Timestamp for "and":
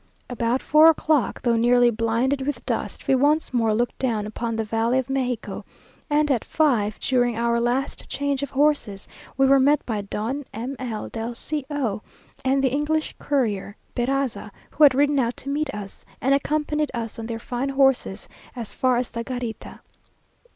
6.09-6.31, 12.43-12.63, 16.19-16.33